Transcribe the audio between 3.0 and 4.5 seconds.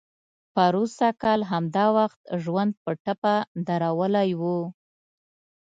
ټپه درولی و.